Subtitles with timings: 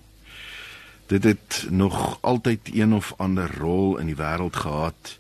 [1.07, 5.19] Dit het nog altyd een of ander rol in die wêreld gehad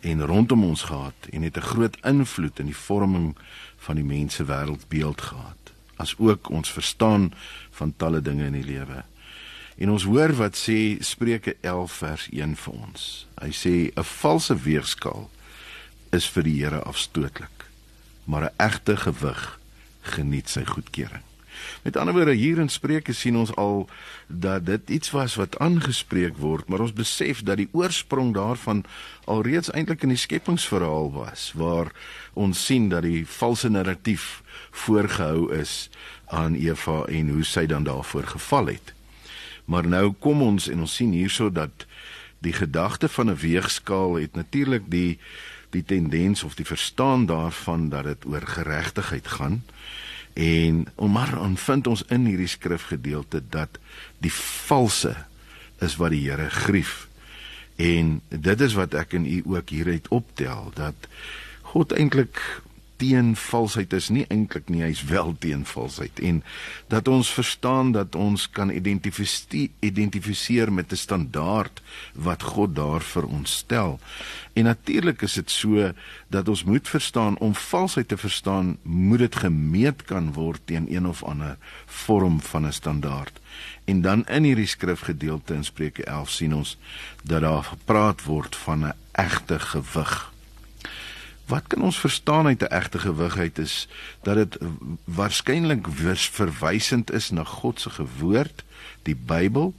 [0.00, 3.36] en rondom ons gehad en het 'n groot invloed in die vorming
[3.76, 5.72] van die mense wêreldbeeld gehad.
[5.96, 7.32] As ook ons verstaan
[7.70, 9.04] van talle dinge in die lewe.
[9.76, 13.26] En ons hoor wat sê Spreuke 11 vers 1 vir ons.
[13.42, 15.30] Hy sê 'n valse weegskaal
[16.12, 17.66] is vir die Here afstootlik,
[18.24, 19.58] maar 'n egte gewig
[20.00, 21.22] geniet sy goedkeuring.
[21.82, 23.88] Met ander woorde hier in Spreuke sien ons al
[24.26, 28.84] dat dit iets was wat aangespreek word, maar ons besef dat die oorsprong daarvan
[29.24, 31.92] alreeds eintlik in die skepingsverhaal was waar
[32.32, 35.90] ons sien dat die valse narratief voorgehou is
[36.26, 38.94] aan Eva en hoe sy dan daarvoor geval het.
[39.64, 41.86] Maar nou kom ons en ons sien hierso dat
[42.44, 45.18] die gedagte van 'n weegskaal het natuurlik die
[45.70, 49.64] die tendens of die verstaan daarvan dat dit oor geregtigheid gaan.
[50.32, 53.78] En maar dan vind ons in hierdie skrifgedeelte dat
[54.18, 54.32] die
[54.66, 55.16] valse
[55.78, 57.08] is wat die Here grief.
[57.76, 60.94] En dit is wat ek en u ook hieruit optel dat
[61.74, 62.62] God eintlik
[62.96, 66.42] teen valsheid is nie eintlik nie, hy's wel teen valsheid en
[66.92, 71.82] dat ons verstaan dat ons kan identifiseer met 'n standaard
[72.14, 74.00] wat God daar vir ons stel.
[74.52, 75.92] En natuurlik is dit so
[76.28, 81.06] dat ons moet verstaan om valsheid te verstaan, moet dit gemeet kan word teen een
[81.06, 81.56] of ander
[81.86, 83.40] vorm van 'n standaard.
[83.84, 86.78] En dan in hierdie skrifgedeelte in Spreuke 11 sien ons
[87.22, 90.33] dat daar gepraat word van 'n egte gewig
[91.46, 93.88] Wat kan ons verstaan uit 'n egte gewigheid is
[94.22, 94.58] dat dit
[95.04, 95.86] waarskynlik
[96.30, 98.64] verwysend is na God se woord,
[99.02, 99.74] die Bybel.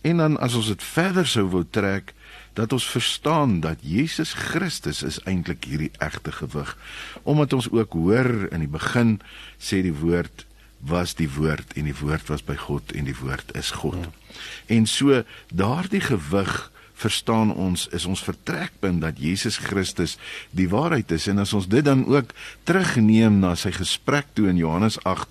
[0.00, 2.14] En dan as ons dit verder sou wou trek,
[2.52, 6.76] dat ons verstaan dat Jesus Christus is eintlik hierdie egte gewig.
[7.22, 9.20] Omdat ons ook hoor in die begin
[9.58, 10.46] sê die woord
[10.80, 14.00] was die woord en die woord was by God en die woord is God.
[14.00, 14.36] Ja.
[14.66, 15.22] En so
[15.52, 16.70] daardie gewig
[17.00, 20.16] verstaan ons is ons vertrekpunt dat Jesus Christus
[20.56, 22.34] die waarheid is en as ons dit dan ook
[22.68, 25.28] terugneem na sy gesprek toe in Johannes 8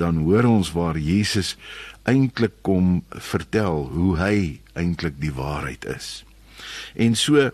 [0.00, 1.56] dan hoor ons waar Jesus
[2.08, 4.36] eintlik kom vertel hoe hy
[4.78, 6.22] eintlik die waarheid is.
[6.98, 7.50] En so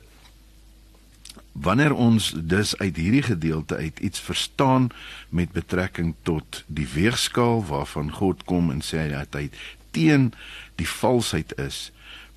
[1.59, 4.89] wanneer ons dus uit hierdie gedeelte uit iets verstaan
[5.29, 9.49] met betrekking tot die weegskaal waarvan God kom en sê dat hy
[9.91, 10.31] teen
[10.79, 11.89] die valsheid is,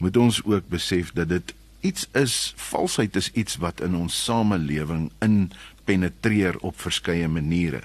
[0.01, 1.53] moet ons ook besef dat dit
[1.85, 5.51] iets is valsheid is iets wat in ons samelewing in
[5.85, 7.83] penetreer op verskeie maniere.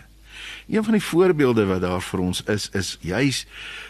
[0.68, 3.44] Een van die voorbeelde wat daar vir ons is is juis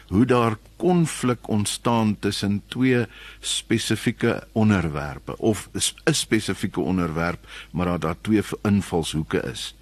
[0.09, 3.07] hoe daar konflik ontstaan tussen twee
[3.41, 9.75] spesifieke onderwerpe of 'n spesifieke onderwerp maar dat daar twee invalshoeke is.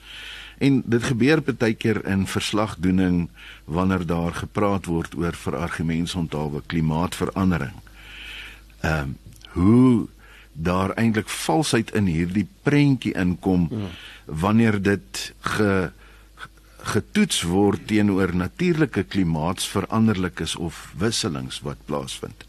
[0.59, 3.29] En dit gebeur baie keer in verslagdoening
[3.65, 7.84] wanneer daar gepraat word oor vir argumentsonthaalwe klimaatsverandering
[8.85, 9.17] ehm um,
[9.55, 10.09] hoe
[10.55, 13.91] daar eintlik valsheid in hierdie prentjie inkom ja.
[14.25, 15.91] wanneer dit ge
[16.85, 22.45] getoets word teenoor natuurlike klimaatsveranderlikes of wisselings wat plaasvind.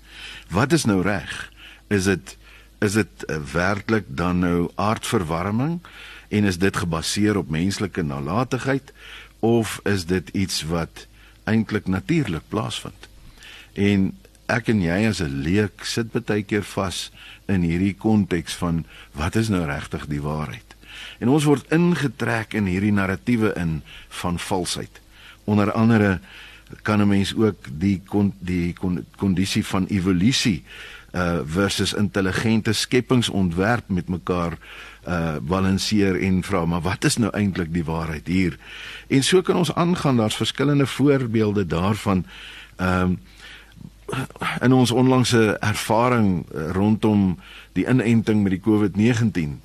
[0.52, 1.52] Wat is nou reg?
[1.88, 2.38] Is dit
[2.84, 5.80] is dit uh, werklik dan nou aardverwarming
[6.28, 8.92] en is dit gebaseer op menslike nalatigheid
[9.40, 11.08] of is dit iets wat
[11.44, 13.08] eintlik natuurlik plaasvind?
[13.74, 14.12] En
[14.48, 17.12] ek en jy as 'n leek sit baie keer vas
[17.48, 20.76] in hierdie konteks van wat is nou regtig die waarheid.
[21.20, 25.02] En ons word ingetrek in hierdie narratiewe in van valsheid.
[25.46, 26.20] Onder andere
[26.82, 28.76] kan 'n mens ook die kon, die
[29.18, 30.64] kondisie van evolusie
[31.16, 34.58] uh versus intelligente skepingsontwerp met mekaar
[35.08, 38.58] uh balanseer en vra maar wat is nou eintlik die waarheid hier?
[39.08, 42.26] En so kan ons aangaan daar's verskillende voorbeelde daarvan
[42.76, 43.20] ehm um,
[44.62, 46.46] in ons onlangse ervaring
[46.78, 47.40] rondom
[47.74, 49.60] die inenting met die COVID-19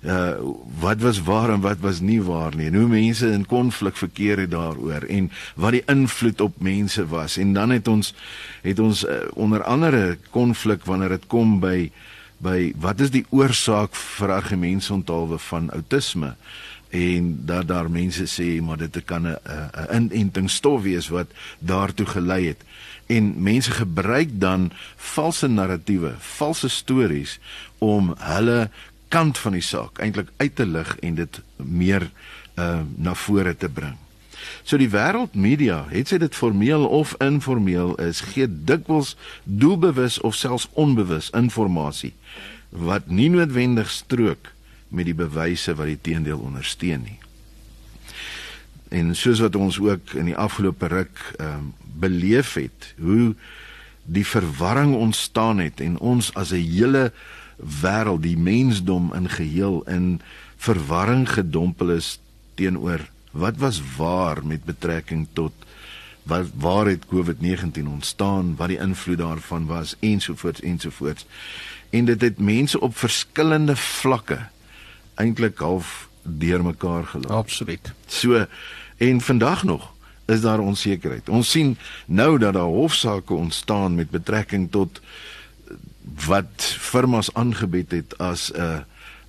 [0.00, 0.32] uh
[0.80, 4.38] wat was waar en wat was nie waar nie en hoe mense in konflik verkeer
[4.38, 7.36] het daaroor en wat die invloed op mense was.
[7.36, 8.14] En dan het ons
[8.62, 11.90] het ons uh, onder andere konflik wanneer dit kom by
[12.38, 16.34] by wat is die oorsaak vir argumentsontalwe van outisme
[16.90, 21.28] en dat daar mense sê maar dit kan 'n 'n inentingsstof wees wat
[21.58, 22.64] daartoe gelei het
[23.10, 27.38] en mense gebruik dan valse narratiewe, valse stories
[27.78, 28.68] om hulle
[29.10, 32.10] kant van die saak eintlik uit te lig en dit meer
[32.60, 33.96] uh na vore te bring.
[34.62, 40.68] So die wêreldmedia, het sy dit formeel of informeel is, gee dikwels doelbewus of selfs
[40.78, 42.14] onbewus inligting
[42.70, 44.52] wat nie noodwendig strook
[44.94, 47.18] met die bewyse wat die teendeel ondersteun nie.
[48.90, 53.34] En soos wat ons ook in die afgelope ruk ehm um, beleef het, hoe
[54.08, 57.12] die verwarring ontstaan het en ons as 'n hele
[57.82, 60.20] wêreld, die mensdom in geheel in
[60.56, 62.20] verwarring gedompel is
[62.54, 63.00] teenoor
[63.30, 65.52] wat was waar met betrekking tot
[66.22, 71.26] wat waar het COVID-19 ontstaan, wat die invloed daarvan was ensovoorts ensovoorts.
[71.90, 74.38] En dit het mense op verskillende vlakke
[75.14, 77.30] eintlik half deurmekaar gelaat.
[77.30, 77.92] Absoluut.
[78.06, 78.46] So
[78.96, 79.92] en vandag nog
[80.26, 81.28] is daar onsekerheid.
[81.28, 85.00] Ons sien nou dat daar hofsaake ontstaan met betrekking tot
[86.26, 88.84] wat firmas aangebied het as 'n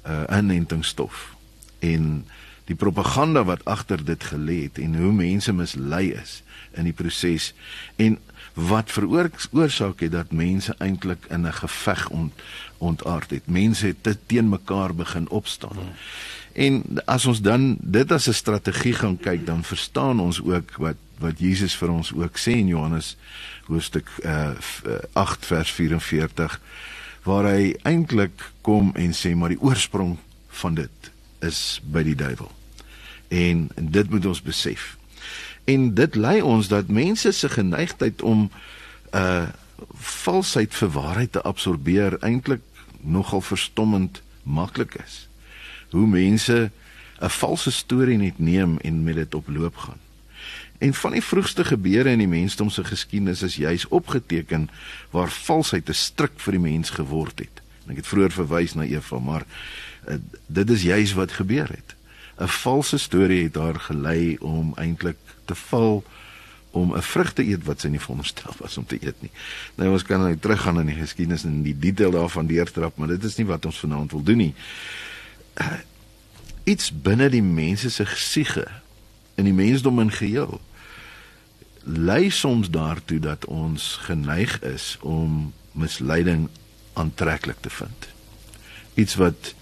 [0.05, 1.35] 'n inentingsstof
[1.79, 2.25] en
[2.65, 7.53] die propaganda wat agter dit gelê het en hoe mense mislei is in die proses
[7.95, 8.19] en
[8.53, 12.33] wat veroorsaak het dat mense eintlik in 'n geveg ont,
[12.77, 13.48] ontaard het.
[13.48, 15.75] Mense het te teen mekaar begin opstaan.
[15.75, 15.94] Hmm.
[16.53, 20.95] En as ons dan dit as 'n strategie gaan kyk, dan verstaan ons ook wat
[21.21, 23.18] wat Jesus vir ons ook sê in Johannes
[23.69, 24.50] hoofstuk uh,
[25.13, 26.62] 8 vers 44
[27.24, 32.51] waar hy eintlik kom en sê maar die oorsprong van dit is by die duiwel.
[33.27, 34.97] En, en dit moet ons besef.
[35.63, 38.51] En dit lei ons dat mense se geneigtheid om
[39.15, 39.47] uh,
[39.93, 42.61] valsheid vir waarheid te absorbeer eintlik
[43.01, 45.27] nogal verstommend maklik is.
[45.89, 46.71] Hoe mense
[47.21, 49.99] 'n valse storie net neem en met dit op loop gaan.
[50.77, 54.69] En van die vroegste gebeure in die mensdom se geskiedenis is juis opgeteken
[55.09, 57.61] waar valsheid 'n stryk vir die mens geword het.
[57.85, 59.45] En ek het vroeër verwys na Eva, maar
[60.07, 60.15] uh,
[60.45, 61.95] dit is juis wat gebeur het.
[62.39, 65.17] 'n Valse storie het haar gelei om eintlik
[65.51, 66.01] te val
[66.71, 69.31] om 'n vrug te eet wat sy nie veronderstel was om te eet nie.
[69.75, 73.24] Nou ons kan nou teruggaan in die geskiedenis en die detail daarvan deurtrap, maar dit
[73.24, 74.53] is nie wat ons vanaand wil doen nie.
[75.62, 75.83] Uh,
[76.63, 78.68] iets binne die mense se gesiege
[79.36, 80.62] in die mensdom in geheel
[81.83, 86.50] lei soms daartoe dat ons geneig is om misleiding
[86.94, 88.07] aantreklik te vind.
[88.94, 89.54] Iets wat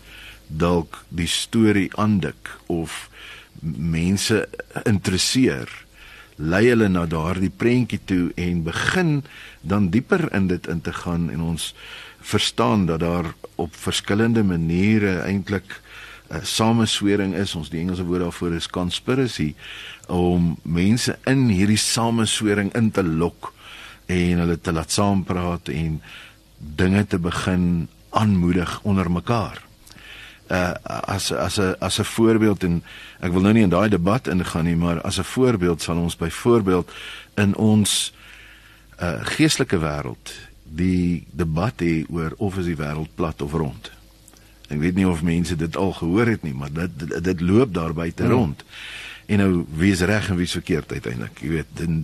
[0.47, 3.09] dalk die storie aandik of
[3.61, 4.47] mense
[4.85, 5.69] interesseer,
[6.35, 9.23] lei hulle na daardie prentjie toe en begin
[9.61, 11.73] dan dieper in dit in te gaan en ons
[12.19, 15.81] verstaan dat daar op verskillende maniere eintlik
[16.29, 19.55] 'n uh, sameswering is, ons die Engelse woord daarvoor is conspiracy
[20.07, 23.53] om mense in hierdie sameswering in te lok
[24.05, 26.01] en hulle te laat saampraat en
[26.57, 29.68] dinge te begin aanmoedig onder mekaar.
[30.49, 30.73] Uh
[31.05, 32.83] as as 'n as 'n voorbeeld en
[33.19, 36.15] ek wil nou nie in daai debat ingaan nie, maar as 'n voorbeeld sal ons
[36.15, 36.91] byvoorbeeld
[37.35, 38.13] in ons
[39.01, 43.91] uh geestelike wêreld die debat hê oor of is die wêreld plat of rond.
[44.69, 47.73] Ek weet nie of mense dit al gehoor het nie, maar dit dit, dit loop
[47.73, 48.31] daar buite hmm.
[48.31, 48.63] rond
[49.29, 51.99] en nou wie is reg en wie is verkeerd uiteindelik jy weet dan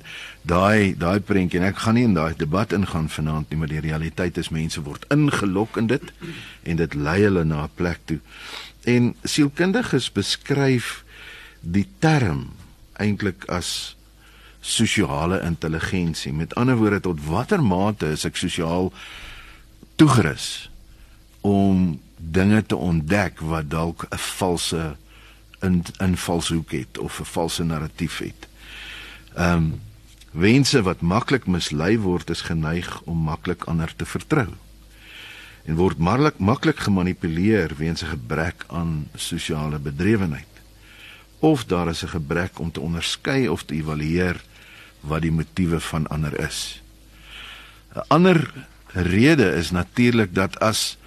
[0.46, 3.82] daai daai prentjie en ek gaan nie in daai debat ingaan vanaand nie maar die
[3.82, 6.12] realiteit is mense word ingelok in dit
[6.70, 8.20] en dit lei hulle na 'n plek toe.
[8.86, 11.04] En sielkundiges beskryf
[11.62, 12.54] die term
[13.02, 13.96] eintlik as
[14.62, 18.94] sosiale intelligensie met ander woorde tot watter mate is ek sosiaal
[19.96, 20.70] toegerus
[21.42, 24.96] om dinge te ontdek wat dalk 'n valse
[25.66, 28.48] in invalshoek het of 'n valse narratief het.
[29.36, 29.82] Ehm um,
[30.32, 34.50] wense wat maklik mislei word is geneig om maklik ander te vertrou
[35.66, 40.54] en word maklik maklik gemanipuleer weens 'n gebrek aan sosiale bedrywenheid
[41.40, 44.44] of daar is 'n gebrek om te onderskei of te evalueer
[45.00, 46.82] wat die motiewe van ander is.
[47.96, 48.54] 'n Ander
[48.88, 50.98] rede is natuurlik dat as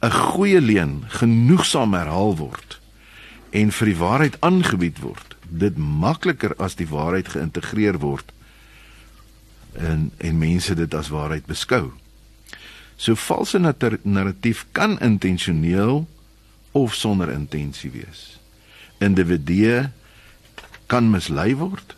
[0.00, 2.77] 'n goeie leuen genoegsaam herhaal word
[3.50, 8.32] en vir die waarheid aangebied word, dit makliker as die waarheid geïntegreer word
[9.78, 11.92] en en mense dit as waarheid beskou.
[12.98, 13.58] So valse
[14.02, 16.08] narratief kan intentioneel
[16.72, 18.38] of sonder intensie wees.
[18.98, 19.90] Individue
[20.86, 21.94] kan mislei word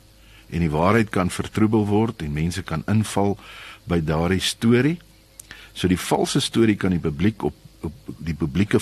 [0.50, 3.38] en die waarheid kan vertroebel word en mense kan inval
[3.88, 4.98] by daardie storie.
[5.72, 8.80] So die valse storie kan die publiek op, op die publieke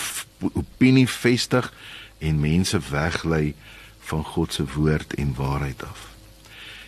[0.52, 1.70] opinie vestig
[2.18, 3.54] en mense weglei
[3.98, 6.08] van God se woord en waarheid af.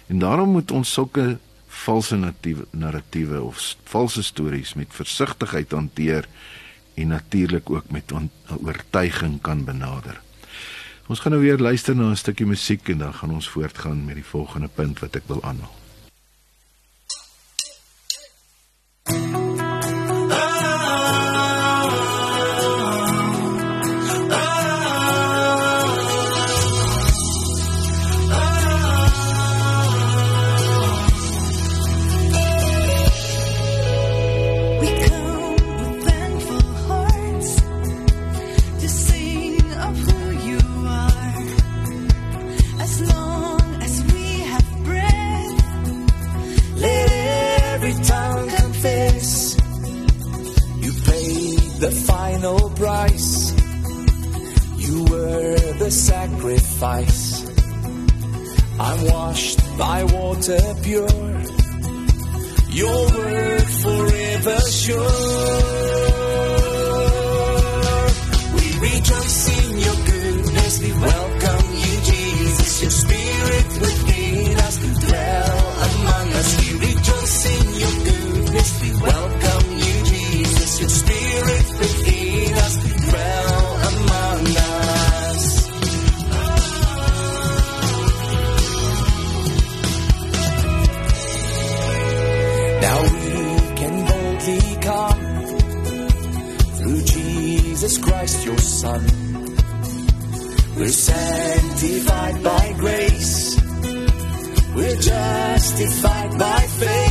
[0.06, 2.34] En daarom moet ons sulke valse
[2.70, 6.28] narratiewe of valse stories met versigtigheid hanteer
[6.94, 8.12] en natuurlik ook met
[8.58, 10.20] oortuiging kan benader.
[11.06, 14.14] Ons gaan nou weer luister na 'n stukkie musiek en dan gaan ons voortgaan met
[14.14, 15.79] die volgende punt wat ek wil aanhaal.
[56.80, 57.44] suffice.
[58.80, 61.08] I'm washed by water pure,
[62.70, 65.79] your word forever sure.
[98.80, 99.04] Son.
[100.78, 103.60] We're sanctified by grace,
[104.74, 107.09] we're justified by faith.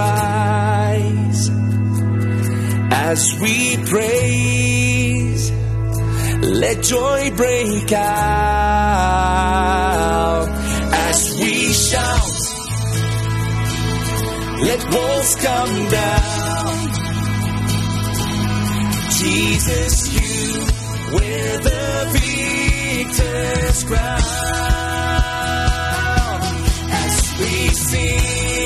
[0.00, 1.44] rise
[3.08, 3.56] as we
[3.92, 5.44] praise.
[6.62, 8.08] Let joy break out
[11.08, 11.54] as we
[11.88, 12.40] shout.
[14.68, 16.74] Let walls come down.
[19.20, 20.38] Jesus, you
[21.16, 21.84] wear the
[22.16, 24.22] victor's crown
[27.02, 27.52] as we
[27.88, 28.59] sing.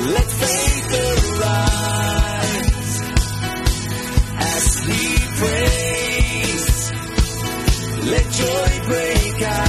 [0.00, 2.72] Let's take a ride
[4.38, 5.02] as we
[5.40, 6.66] prays.
[8.12, 9.68] Let joy break out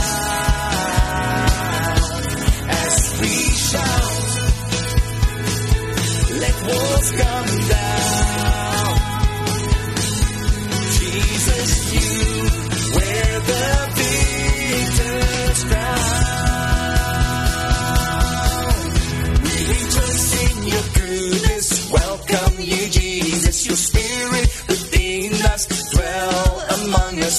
[2.70, 3.34] as we
[3.68, 4.30] shout.
[6.40, 7.79] Let walls come down.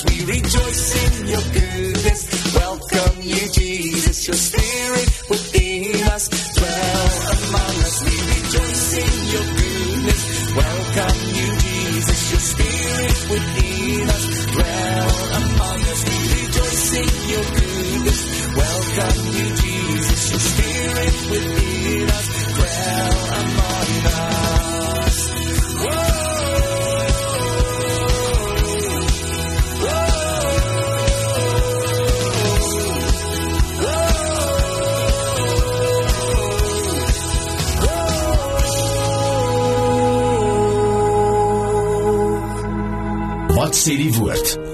[0.03, 1.70] Wat sê die woord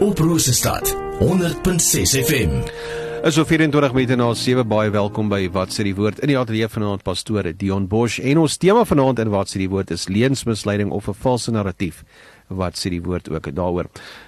[0.00, 2.50] op Rosestad 100.6 FM.
[3.22, 6.36] Is so 24 minute na 7 baie welkom by Wat sê die woord in die
[6.38, 10.08] ateljee vanaand pastoor Dion Bosch en ons tema vanaand in Wat sê die woord is
[10.12, 12.04] leuensmisleiding of 'n valse narratief.
[12.48, 13.86] Wat sê die woord ook daaroor.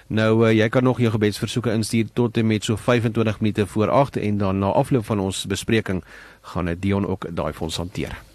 [0.08, 3.90] Nou uh, jy kan nog jou gebedsversoeke instuur tot en met so 25 minute voor
[3.90, 6.04] 8 en dan na afloop van ons bespreking
[6.40, 8.27] gaan dit Dion ook daai vir ons hanteer.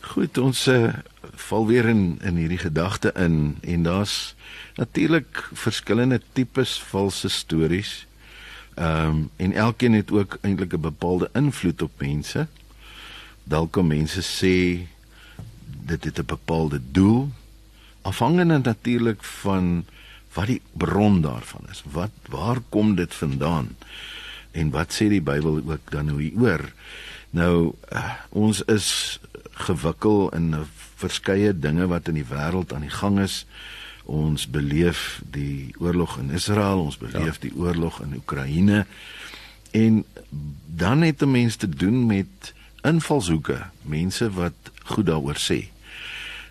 [0.00, 0.92] Goed, ons uh,
[1.34, 4.34] val weer in in hierdie gedagte in en daar's
[4.76, 8.06] natuurlik verskillende tipes valse stories.
[8.74, 12.46] Ehm um, en elkeen het ook eintlik 'n bepaalde invloed op mense.
[13.44, 14.86] Dalk kom mense sê
[15.84, 17.30] dit het 'n bepaalde doel
[18.02, 19.84] afhangende natuurlik van
[20.32, 21.82] wat die bron daarvan is.
[21.90, 23.76] Wat waar kom dit vandaan?
[24.50, 26.72] En wat sê die Bybel ook dan nou hieroor?
[27.30, 29.20] Nou uh, ons is
[29.58, 30.54] gewikkel in
[30.96, 33.46] verskeie dinge wat in die wêreld aan die gang is
[34.08, 37.44] ons beleef die oorlog in Israel, ons beleef ja.
[37.44, 38.86] die oorlog in Oekraïne.
[39.76, 40.04] En
[40.66, 45.68] dan het 'n mens te doen met invalshoeke, mense wat goed daaroor sê.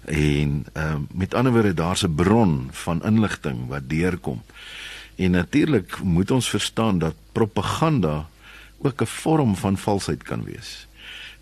[0.06, 4.42] En ehm um, met ander woorde daar's 'n bron van inligting wat deurkom.
[5.16, 8.30] En natuurlik moet ons verstaan dat propaganda
[8.78, 10.87] ook 'n vorm van valsheid kan wees.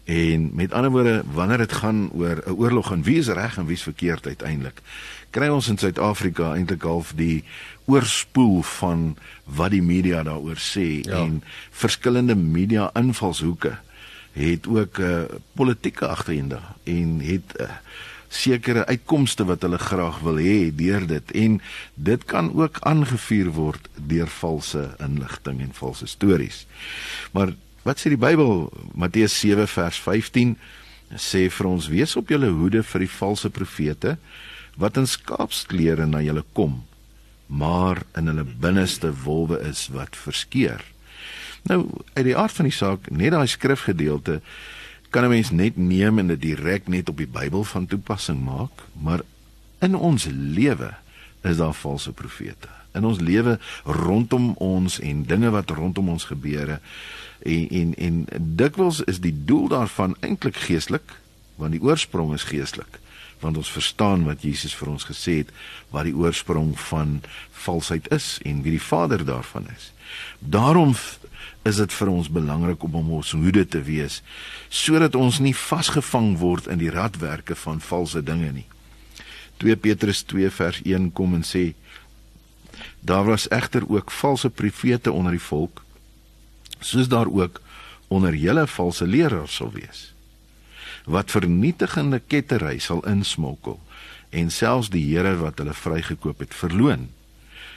[0.05, 3.65] En met ander woorde, wanneer dit gaan oor 'n oorlog en wie is reg en
[3.65, 4.81] wie is verkeerd uiteindelik,
[5.29, 7.43] kry ons in Suid-Afrika eintlik half die
[7.85, 11.17] oorspoel van wat die media daaroor sê ja.
[11.17, 13.77] en verskillende media invalshoeke
[14.31, 17.69] het ook 'n uh, politieke agenda en het uh,
[18.27, 21.61] sekere uitkomste wat hulle graag wil hê deur dit en
[21.93, 26.65] dit kan ook aangevuur word deur valse inligting en valse stories.
[27.31, 27.53] Maar
[27.85, 28.71] Wat sê die Bybel?
[28.97, 30.55] Matteus 7 vers 15
[31.21, 34.17] sê vir ons: "Wees op julle hoede vir die valse profete
[34.75, 36.81] wat in skaapsklere na julle kom,
[37.45, 40.81] maar in hulle binneste wolwe is wat verskeur."
[41.69, 44.41] Nou, uit die aard van die saak, net daai skrifgedeelte
[45.11, 48.81] kan 'n mens net neem en dit direk net op die Bybel van toepassing maak,
[48.97, 49.21] maar
[49.79, 50.93] in ons lewe
[51.43, 52.67] is daar valse profete.
[52.95, 56.79] In ons lewe rondom ons en dinge wat rondom ons gebeure
[57.41, 61.17] en en en dikwels is die doel daarvan eintlik geestelik
[61.55, 62.99] want die oorsprong is geestelik
[63.39, 65.51] want ons verstaan wat Jesus vir ons gesê het
[65.93, 67.19] wat die oorsprong van
[67.65, 69.91] valsheid is en wie die vader daarvan is.
[70.39, 70.95] Daarom
[71.65, 74.21] is dit vir ons belangrik om om ons hoede te wees
[74.69, 78.67] sodat ons nie vasgevang word in die radwerke van valse dinge nie.
[79.63, 81.73] 2 Petrus 2 vers 1 kom en sê
[82.99, 85.84] daar was egter ook valse profete onder die volk
[86.79, 87.61] soos daar ook
[88.07, 90.11] onder julle valse leraars sal wees
[91.05, 93.79] wat vernietigende kettery sal insmokkel
[94.29, 97.09] en selfs die Here wat hulle vrygekoop het verloon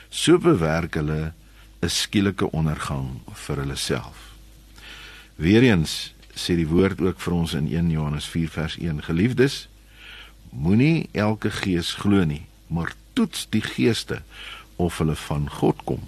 [0.09, 1.33] so bewerk hulle
[1.81, 4.17] 'n skielike ondergang vir hulle self.
[5.35, 9.67] Weereens sê die woord ook vir ons in 1 Johannes 4 vers 1 geliefdes
[10.49, 14.21] moenie elke gees glo nie maar toets die geeste
[14.75, 16.03] of hulle van God kom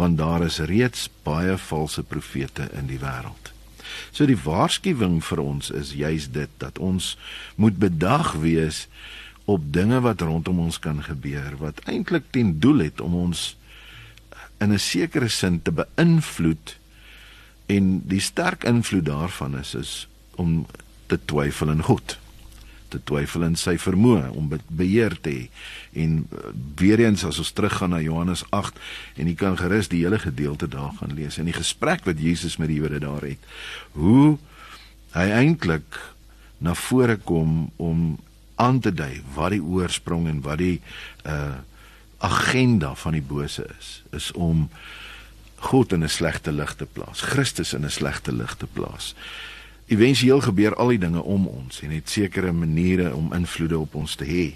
[0.00, 3.52] want daar is reeds baie valse profete in die wêreld.
[4.10, 7.16] So die waarskuwing vir ons is juis dit dat ons
[7.60, 8.86] moet bedag wees
[9.50, 13.56] op dinge wat rondom ons kan gebeur wat eintlik ten doel het om ons
[14.60, 16.76] in 'n sekere sin te beïnvloed
[17.66, 20.66] en die sterk invloed daarvan is is om
[21.06, 22.18] te twyfel in God
[22.90, 25.46] te twyfel in sy vermoë om beheer te hê.
[26.04, 28.78] En uh, weer eens as ons teruggaan na Johannes 8
[29.16, 32.58] en jy kan gerus die hele gedeelte daar gaan lees in die gesprek wat Jesus
[32.60, 33.50] met die Jode daar het.
[33.98, 34.38] Hoe
[35.16, 35.98] hy eintlik
[36.60, 38.18] na vore kom om
[38.60, 40.78] aan te dui wat die oorsprong en wat die
[41.24, 41.66] uh
[42.20, 44.66] agenda van die bose is, is om
[45.72, 49.14] God in 'n slegte lig te plaas, Christus in 'n slegte lig te plaas
[49.90, 54.14] éventueel gebeur al die dinge om ons en het sekere maniere om invloede op ons
[54.14, 54.46] te hê.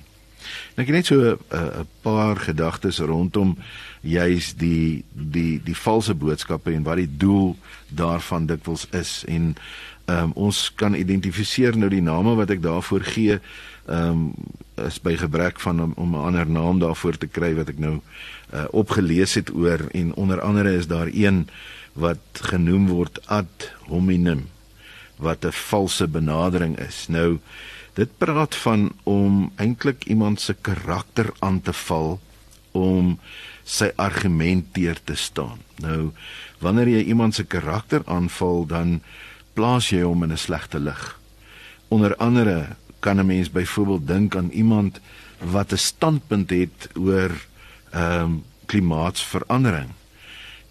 [0.76, 3.56] Nou ek net so 'n paar gedagtes rondom
[4.00, 7.56] juis die die die valse boodskappe en wat die doel
[7.88, 9.24] daarvan dikwels is.
[9.26, 9.56] En
[10.06, 13.40] um, ons kan identifiseer nou die name wat ek daarvoor gee
[13.86, 14.32] ehm um,
[14.74, 18.00] is by gebrek van om, om 'n ander naam daarvoor te kry wat ek nou
[18.54, 19.80] uh, opgelees het oor.
[19.92, 21.48] En onder andere is daar een
[21.92, 24.53] wat genoem word ad hominem
[25.16, 27.06] wat 'n valse benadering is.
[27.08, 27.38] Nou
[27.94, 32.20] dit praat van om eintlik iemand se karakter aan te val
[32.72, 33.18] om
[33.64, 35.58] sy argument teer te staan.
[35.76, 36.10] Nou
[36.58, 39.02] wanneer jy iemand se karakter aanval, dan
[39.52, 41.20] plaas jy hom in 'n slegte lig.
[41.88, 45.00] Onder andere kan 'n mens byvoorbeeld dink aan iemand
[45.38, 47.30] wat 'n standpunt het oor
[47.90, 49.90] ehm um, klimaatsverandering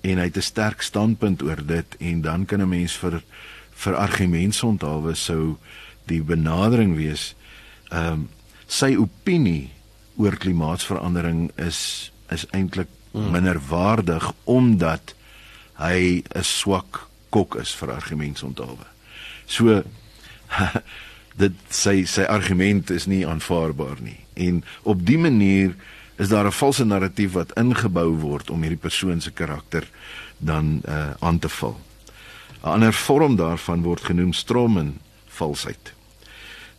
[0.02, 3.24] en hy het 'n sterk standpunt oor dit en dan kan 'n mens vir
[3.84, 5.58] vir argumentsonthaalwe sou
[6.12, 7.34] die benadering wees
[7.92, 8.30] ehm um,
[8.74, 9.70] sy opinie
[10.18, 13.32] oor klimaatsverandering is is eintlik hmm.
[13.36, 15.14] minderwaardig omdat
[15.78, 18.86] hy 'n swak kok is vir argumentsonthaalwe.
[19.46, 19.84] So
[21.42, 25.76] dit sy sy argument is nie aanvaarbaar nie en op dië manier
[26.18, 29.90] is daar 'n valse narratief wat ingebou word om hierdie persoon se karakter
[30.38, 31.80] dan uh, aan te val.
[32.64, 35.94] 'n Ander vorm daarvan word genoem stromen valsheid.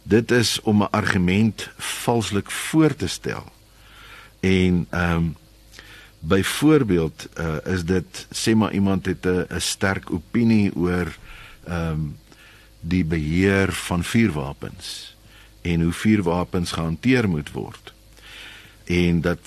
[0.03, 3.45] Dit is om 'n argument valslik voor te stel.
[4.41, 5.37] En ehm um,
[6.19, 11.17] byvoorbeeld uh, is dit sê maar iemand het 'n sterk opinie oor
[11.65, 12.17] ehm um,
[12.81, 15.17] die beheer van vuurwapens
[15.63, 17.93] en hoe vuurwapens gehanteer moet word
[18.85, 19.39] en dat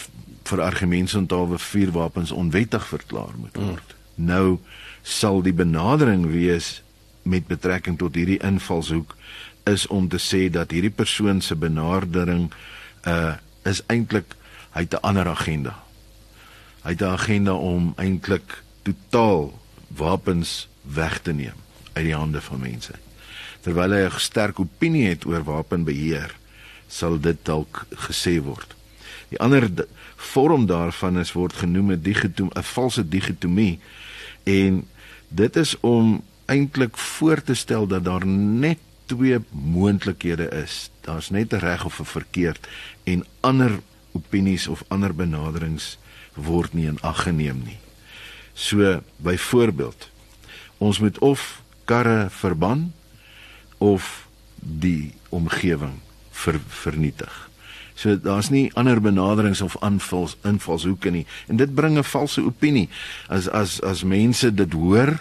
[0.44, 3.66] vir argumentsonthaalwe vuurwapens onwettig verklaar moet mm.
[3.66, 3.96] word.
[4.16, 4.26] Mm.
[4.26, 4.60] Nou
[5.08, 6.82] sal die benadering wees
[7.24, 9.16] met betrekking tot hierdie invalshoek
[9.68, 12.50] is om te sê dat hierdie persoon se benadering
[13.08, 13.36] uh
[13.68, 14.36] is eintlik
[14.72, 15.74] hy het 'n ander agenda.
[16.84, 21.60] Hy het 'n agenda om eintlik totaal wapens weg te neem
[21.94, 22.94] uit die hande van mense.
[23.62, 26.36] Terwyl hy 'n sterk opinie het oor wapenbeheer,
[26.88, 28.76] sal dit dalk gesê word.
[29.30, 29.70] Die ander
[30.16, 33.80] vorm daarvan is word genoem 'n digitom 'n valse digitomie
[34.44, 34.88] en
[35.28, 40.90] dit is om eintlik voor te stel dat daar net twee moontlikhede is.
[41.02, 42.68] Daar's net 'n reg of 'n verkeerd
[43.04, 43.80] en ander
[44.12, 45.98] opinies of ander benaderings
[46.34, 47.80] word nie in ag geneem nie.
[48.54, 50.10] So byvoorbeeld
[50.78, 52.94] ons moet of karre verban
[53.78, 54.28] of
[54.60, 56.00] die omgewing
[56.32, 57.50] ver, vernietig.
[57.98, 62.90] So daar's nie ander benaderings of aanvals invalshoeke nie en dit bring 'n valse opinie
[63.28, 65.18] as as as mense dit hoor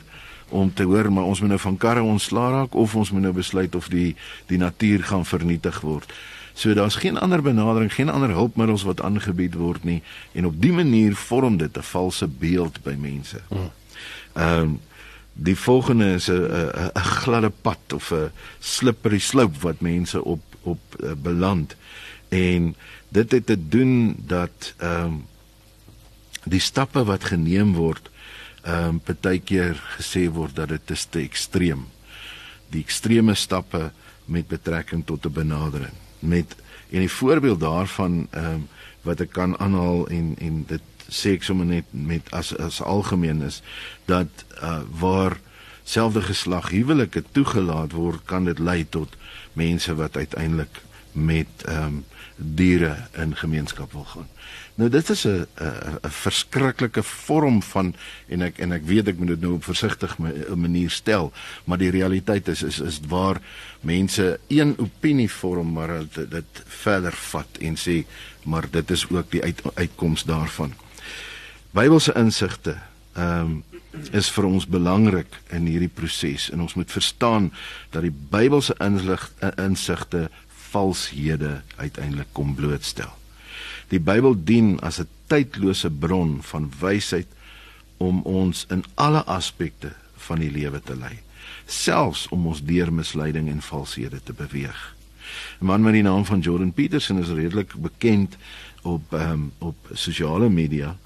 [0.49, 3.33] om te hoor maar ons moet nou van karre ontslaa raak of ons moet nou
[3.33, 6.13] besluit of die die natuur gaan vernietig word.
[6.53, 10.73] So daar's geen ander benadering, geen ander hulpmiddels wat aangebied word nie en op dië
[10.73, 13.41] manier vorm dit 'n valse beeld by mense.
[13.49, 13.71] Hmm.
[14.33, 14.81] Ehm um,
[15.33, 20.43] die volgende is 'n 'n 'n gladde pad of 'n slippery slope wat mense op
[20.63, 21.77] op uh, beland
[22.29, 22.75] en
[23.09, 25.25] dit het te doen dat ehm um,
[26.47, 28.11] die stappe wat geneem word
[28.63, 31.87] ehm um, partykeer gesê word dat dit is te ekstreem.
[32.71, 33.91] Die ekstreme stappe
[34.25, 35.95] met betrekking tot 'n benadering.
[36.19, 36.57] Met
[36.91, 38.69] en 'n voorbeeld daarvan ehm um,
[39.03, 43.43] wat ek kan aanhaal en en dit sê ek sommer net met as as algemeen
[43.43, 43.63] is
[44.05, 44.29] dat
[44.63, 45.39] uh, waar
[45.85, 49.17] selfde geslag huwelike toegelaat word kan dit lei tot
[49.53, 52.05] mense wat uiteindelik met ehm um,
[52.37, 54.29] diere in gemeenskap wil gaan.
[54.77, 57.95] Nou dit is 'n 'n 'n verskriklike vorm van
[58.29, 60.19] en ek en ek weet ek moet dit nou op versigtig
[60.55, 61.33] manier stel,
[61.65, 63.41] maar die realiteit is is is waar
[63.81, 68.05] mense een opinie vorm maar dit, dit verder vat en sê
[68.45, 70.73] maar dit is ook die uit, uitkoms daarvan.
[71.71, 72.77] Bybelse insigte
[73.13, 73.65] ehm um,
[74.13, 77.53] is vir ons belangrik in hierdie proses en ons moet verstaan
[77.91, 80.29] dat die Bybelse inlig insigte
[80.71, 83.13] valshede uiteindelik kom blootstel.
[83.89, 87.27] Die Bybel dien as 'n tydlose bron van wysheid
[87.97, 91.19] om ons in alle aspekte van die lewe te lei,
[91.67, 94.95] selfs om ons deur misleiding en valshede te beweeg.
[95.61, 98.37] 'n Man met die naam van Jordan Peterson is redelik bekend
[98.83, 100.97] op um, op sosiale media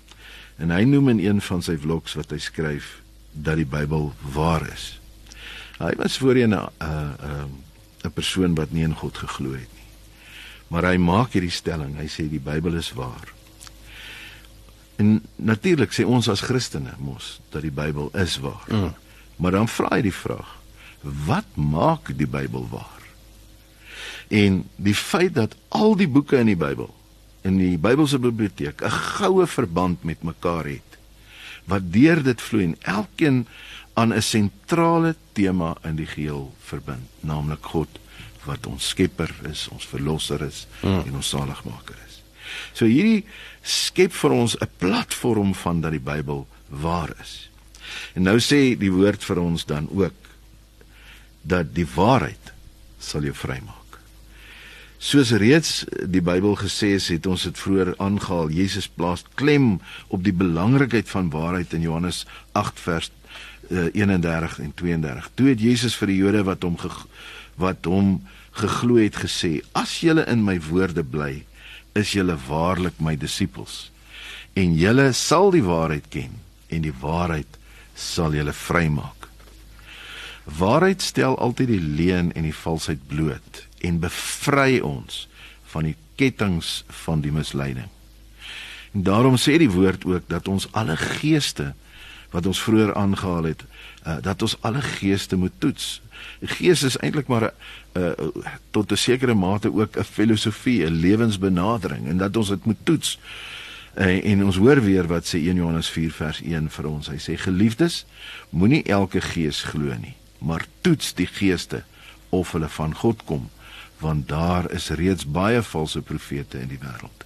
[0.57, 3.01] en hy noem in een van sy vlogs wat hy skryf
[3.33, 5.01] dat die Bybel waar is.
[5.79, 7.45] Hy was voorheen 'n uh, uh,
[8.05, 9.89] 'n persoon wat nie in God geglo het nie.
[10.69, 13.33] Maar hy maak hierdie stelling, hy sê die Bybel is waar.
[14.97, 18.65] En natuurlik sê ons as Christene mos dat die Bybel is waar.
[18.69, 18.95] Mm.
[19.37, 20.57] Maar dan vra hy die vraag:
[21.01, 23.01] Wat maak die Bybel waar?
[24.29, 26.95] En die feit dat al die boeke in die Bybel
[27.43, 30.99] in die Bybelse biblioteek 'n goue verband met mekaar het
[31.65, 33.47] wat deur dit vloei en elkeen
[34.01, 37.99] aan 'n sentrale tema in die geheel verbind, naamlik God
[38.49, 41.03] wat ons skepper is, ons verlosser is mm.
[41.07, 42.23] en ons saligmaker is.
[42.73, 43.25] So hierdie
[43.63, 47.51] skep vir ons 'n platform van dat die Bybel waar is.
[48.15, 50.17] En nou sê die woord vir ons dan ook
[51.43, 52.53] dat die waarheid
[52.99, 53.77] sal jou vrymaak.
[54.99, 58.51] Soos reeds die Bybel gesê het, het ons dit vroeër aangehaal.
[58.51, 63.11] Jesus plaas klem op die belangrikheid van waarheid in Johannes 8 vers
[63.71, 65.31] 31 en 32.
[65.35, 66.77] Toe het Jesus vir die Jode wat hom
[67.61, 68.21] wat hom
[68.59, 71.45] geglo het gesê: "As julle in my woorde bly,
[71.95, 73.91] is julle waarlik my disippels
[74.59, 76.35] en julle sal die waarheid ken
[76.71, 77.59] en die waarheid
[77.95, 79.29] sal julle vrymaak.
[80.59, 85.27] Waarheid stel altyd die leuen en die valsheid bloot en bevry ons
[85.73, 86.65] van die kettinge
[87.05, 87.89] van die misleiding.
[88.97, 91.73] En daarom sê die woord ook dat ons alle geeste
[92.31, 93.65] wat ons vroeër aangehaal het,
[94.07, 96.01] uh, dat ons alle geeste moet toets.
[96.41, 97.53] Gees is eintlik maar
[97.95, 98.29] 'n uh,
[98.71, 103.19] tot 'n sekere mate ook 'n filosofie, 'n lewensbenadering en dat ons dit moet toets.
[103.99, 107.07] Uh, en ons hoor weer wat sê 1 Johannes 4 vers 1 vir ons.
[107.07, 108.07] Hy sê geliefdes,
[108.51, 111.83] moenie elke gees glo nie, maar toets die geeste
[112.29, 113.51] of hulle van God kom,
[113.99, 117.25] want daar is reeds baie valse profete in die wêreld.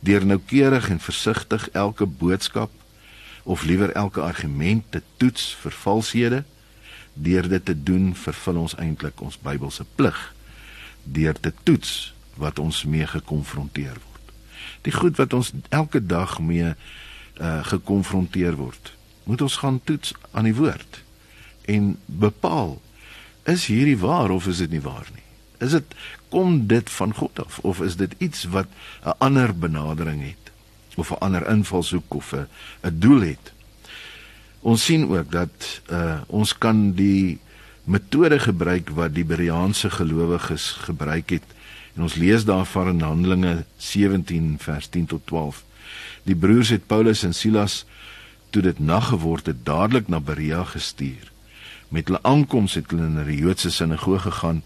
[0.00, 2.70] Deur noukeurig en versigtig elke boodskap
[3.42, 6.44] of liewer elke argument te toets vir valshede,
[7.14, 10.18] deur dit te doen vervul ons eintlik ons Bybelse plig
[11.04, 14.32] deur te toets wat ons mee gekonfronteer word.
[14.84, 16.74] Die goed wat ons elke dag mee
[17.40, 18.92] uh gekonfronteer word,
[19.24, 21.00] moet ons gaan toets aan die woord
[21.70, 22.76] en bepaal
[23.48, 25.24] is hierdie waar of is dit nie waar nie?
[25.64, 25.94] Is dit
[26.28, 28.68] kom dit van God af of is dit iets wat
[29.04, 30.49] 'n ander benadering het
[31.00, 32.46] of 'n ander invalshoek of 'n
[32.86, 33.52] 'n doel het?
[34.60, 37.38] Ons sien ook dat uh ons kan die
[37.84, 41.46] metode gebruik wat die Bereaanse gelowiges gebruik het.
[41.96, 45.64] En ons lees daarvan in Handelinge 17 vers 10 tot 12.
[46.22, 47.84] Die broers het Paulus en Silas
[48.50, 51.30] toe dit nag geword het dadelik na Berea gestuur.
[51.88, 54.62] Met hulle aankoms het hulle na die Joodse sinagoge gegaan.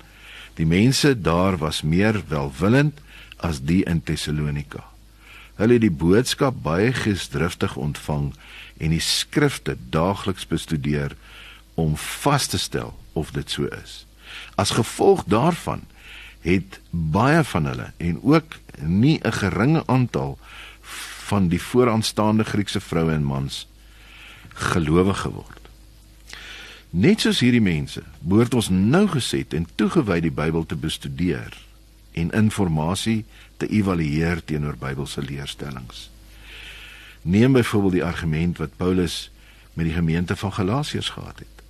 [0.55, 3.01] Die mense daar was meer welwillend
[3.37, 4.94] as die in Tessalonika.
[5.55, 8.33] Hulle het die boodskap baie geesdriftig ontvang
[8.83, 11.15] en die skrifte daagliks bestudeer
[11.75, 14.03] om vas te stel of dit so is.
[14.59, 15.85] As gevolg daarvan
[16.45, 20.39] het baie van hulle en ook nie 'n geringe aantal
[21.31, 23.67] van die vooraanstaande Griekse vroue en mans
[24.55, 25.61] gelowig geword.
[26.91, 31.64] Net soos hierdie mense, behoort ons nou geset en toegewy die Bybel te bestudeer
[32.15, 33.25] en inligting
[33.57, 36.11] te evalueer teenoor Bybelse leerstellings.
[37.23, 39.31] Neem byvoorbeeld die argument wat Paulus
[39.73, 41.63] met die gemeente van Galasiërs gehad het.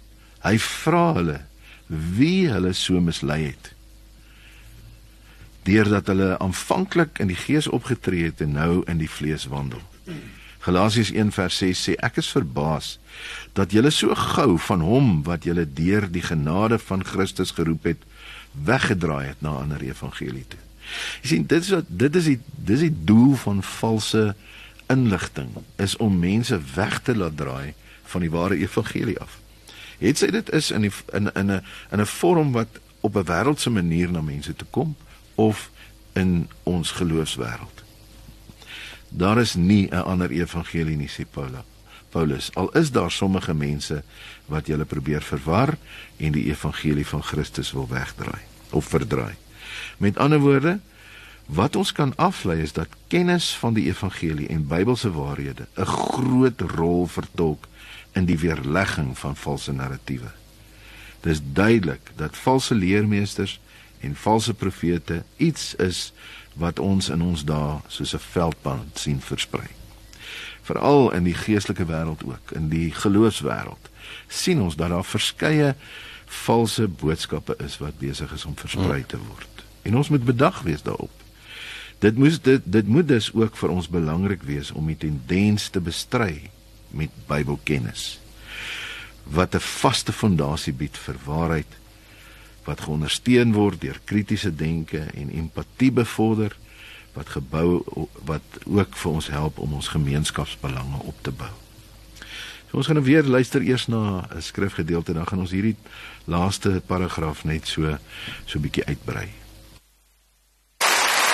[0.44, 1.40] Hy vra hulle
[1.86, 3.72] wie hulle so mislei het.
[5.64, 9.80] Deurdat hulle aanvanklik in die gees opgetree het en nou in die vlees wandel.
[10.64, 12.98] Galasiërs 1:6 sê ek is verbaas
[13.52, 18.04] dat julle so gou van hom wat julle deur die genade van Christus geroep het
[18.62, 20.60] weggedraai het na ander evangelie toe.
[21.22, 24.34] Jy sien dit is wat dit is die dis die doel van valse
[24.92, 27.74] inligting is om mense weg te laat draai
[28.12, 29.40] van die ware evangelie af.
[29.98, 33.24] Het sy dit is in die, in in 'n in 'n vorm wat op 'n
[33.24, 34.96] wêreldse manier na mense toe kom
[35.34, 35.70] of
[36.12, 37.82] in ons geloofswêreld.
[39.08, 41.73] Daar is nie 'n ander evangelie nie sê Paulus.
[42.14, 44.02] Paulus, al is daar sommige mense
[44.46, 45.74] wat julle probeer verwar
[46.16, 49.34] en die evangelie van Christus wil wegdraai of verdraai.
[49.98, 50.78] Met ander woorde,
[51.46, 56.60] Wat ons kan aflei is dat kennis van die evangelie en Bybelse waarhede 'n groot
[56.60, 57.68] rol vertolk
[58.12, 60.32] in die weerlegging van valse narratiewe.
[61.20, 63.60] Dis duidelik dat valse leermeesters
[64.00, 66.12] en valse profete iets is
[66.54, 69.68] wat ons in ons dae soos 'n veldpad sien versprei.
[70.64, 73.90] Veral in die geestelike wêreld ook, in die geloofswêreld,
[74.28, 75.74] sien ons dat daar verskeie
[76.44, 79.64] valse boodskappe is wat besig is om versprei te word.
[79.84, 81.12] En ons moet bedag wees daarop.
[82.00, 85.80] Dit moet dit dit moet dus ook vir ons belangrik wees om die tendens te
[85.80, 86.50] bestry
[86.90, 88.18] met Bybelkennis
[89.24, 91.72] wat 'n vaste fondasie bied vir waarheid
[92.64, 96.56] wat geondersteun word deur kritiese denke en empatie bevorder
[97.14, 97.82] wat gebou
[98.24, 101.52] wat ook vir ons help om ons gemeenskapsbelange op te bou.
[102.70, 105.76] So ons gaan nou weer luister eers na 'n skrifgedeelte dan gaan ons hierdie
[106.24, 107.98] laaste paragraaf net so
[108.44, 109.28] so bietjie uitbrei.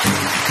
[0.05, 0.50] All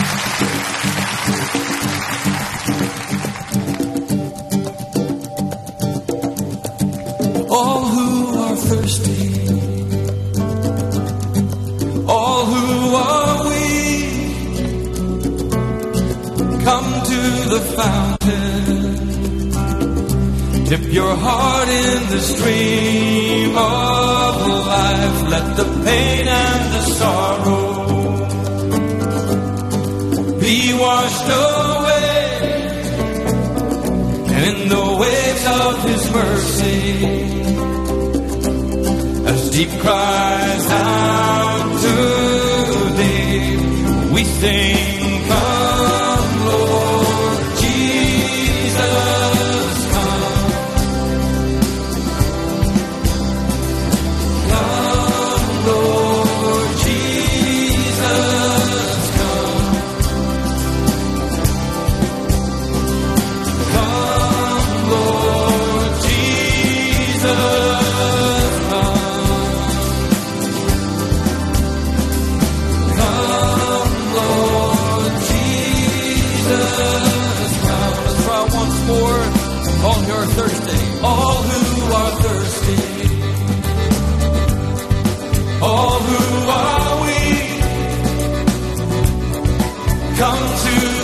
[21.69, 24.35] in the stream of
[24.73, 25.17] life.
[25.33, 27.79] Let the pain and the sorrow
[30.39, 32.09] be washed away
[34.35, 36.79] And in the waves of his mercy
[39.31, 41.95] as deep cries out to
[42.97, 44.98] thee we sing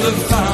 [0.05, 0.44] the fire.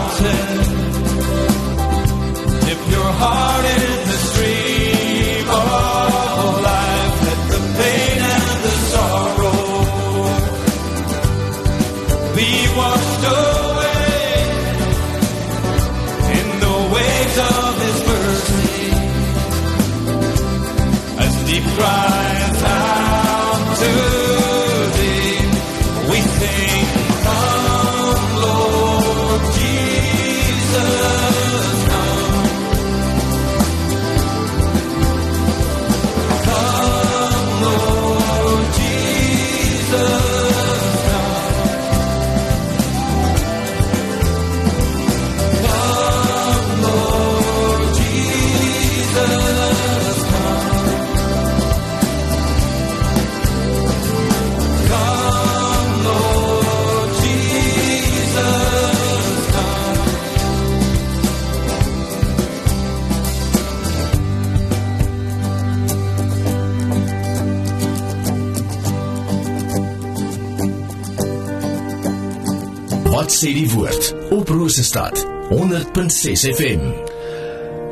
[74.91, 76.81] Rosestad 100.6 FM.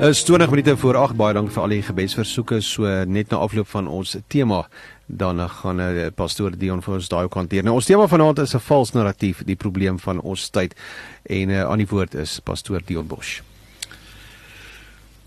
[0.03, 3.67] Is 20 minute voor 8 baie dankie vir al die gebedsversoeke so net na afloop
[3.71, 4.65] van ons tema
[5.07, 7.63] dan gaan uh, pastoor Dion vir ons daai ook hanteer.
[7.63, 10.75] Nou ons tema vanaand is 'n vals narratief, die probleem van ons tyd
[11.23, 13.39] en uh, aan die woord is pastoor Dion Bosch.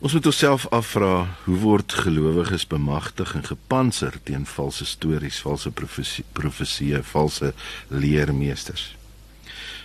[0.00, 6.24] Ons moet onsself afvra hoe word gelowiges bemagtig en gepanser teen valse stories, valse profesie,
[6.32, 7.54] profesieë, valse
[7.88, 8.94] leermeesters.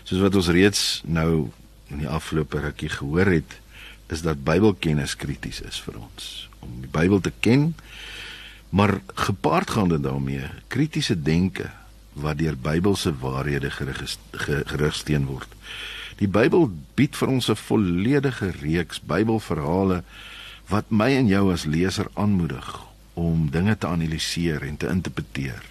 [0.03, 1.47] Soos wat ons reeds nou
[1.89, 3.59] in die afgelope rukkie gehoor het,
[4.09, 7.75] is dat Bybelkennis krities is vir ons om die Bybel te ken,
[8.69, 11.69] maar gepaardgaande daarmee kritiese denke
[12.13, 15.47] wat deur Bybelse waarhede gerig- ge- gerigsteen word.
[16.17, 20.03] Die Bybel bied vir ons 'n volledige reeks Bybelverhale
[20.67, 22.79] wat my en jou as leser aanmoedig
[23.13, 25.61] om dinge te analiseer en te interpreteer.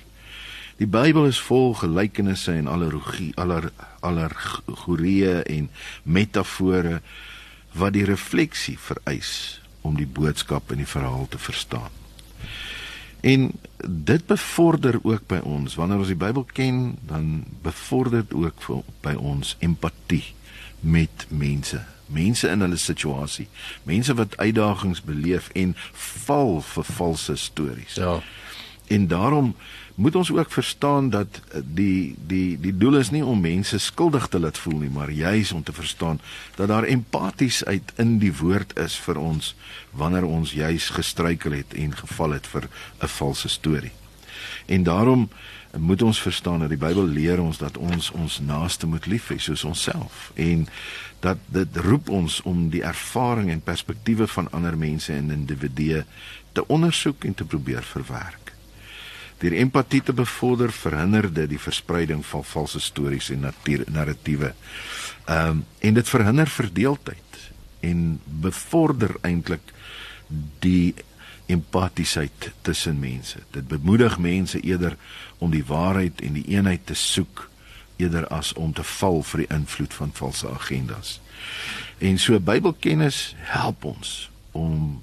[0.76, 3.70] Die Bybel is vol gelykenisse en allegorie, aller
[4.04, 5.70] allegorie en
[6.02, 7.00] metafore
[7.72, 11.94] wat die refleksie vereis om die boodskap in die verhaal te verstaan.
[13.24, 13.48] En
[13.86, 18.82] dit bevorder ook by ons wanneer ons die Bybel ken, dan bevorder dit ook vir,
[19.00, 20.34] by ons empatie
[20.84, 21.80] met mense,
[22.12, 23.48] mense in hulle situasie,
[23.88, 25.72] mense wat uitdagings beleef en
[26.26, 27.96] val vir valse stories.
[27.96, 28.20] Ja.
[28.92, 29.54] En daarom
[29.96, 34.28] moet ons ook verstaan dat eh, die die die doel is nie om mense skuldig
[34.28, 36.20] te laat voel nie, maar juis om te verstaan
[36.56, 39.54] dat daar empaties uit in die woord is vir ons
[39.90, 42.68] wanneer ons juis gestruikel het en geval het vir
[43.00, 43.92] 'n valse storie.
[44.66, 45.28] En daarom
[45.78, 49.38] moet ons verstaan dat die Bybel leer ons dat ons ons naaste moet lief hê
[49.38, 50.68] soos onsself en
[51.20, 56.04] dat dit roep ons om die ervaring en perspektiewe van ander mense en individue
[56.52, 58.55] te ondersoek en te probeer verwerk.
[59.38, 64.54] Deur empatie te bevorder verhinder dit die verspreiding van valse stories en natuur narratiewe.
[65.26, 69.72] Ehm um, en dit verhinder verdeeldheid en bevorder eintlik
[70.58, 70.94] die
[71.46, 73.38] empatiesheid tussen mense.
[73.50, 74.96] Dit bemoedig mense eerder
[75.38, 77.48] om die waarheid en die eenheid te soek
[77.96, 81.20] eerder as om te val vir die invloed van valse agendas.
[81.98, 85.02] En so Bybelkennis help ons om